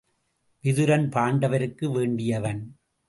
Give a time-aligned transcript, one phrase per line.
[0.63, 2.77] விதுரன் பாண்டவருக்கு வேண்டியவன்.